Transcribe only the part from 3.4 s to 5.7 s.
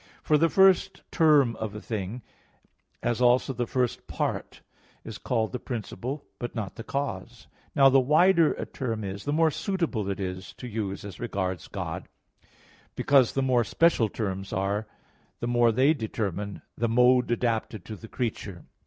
the first part, is called the